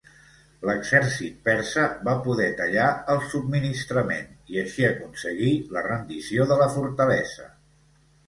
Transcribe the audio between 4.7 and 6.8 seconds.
aconseguir la rendició de la